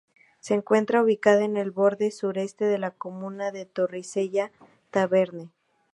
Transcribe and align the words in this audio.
Se 0.39 0.55
encuentra 0.55 1.03
ubicada 1.03 1.45
en 1.45 1.57
el 1.57 1.69
borde 1.69 2.09
sureste 2.09 2.65
de 2.65 2.79
la 2.79 2.89
comuna 2.89 3.51
de 3.51 3.67
Torricella-Taverne. 3.67 5.51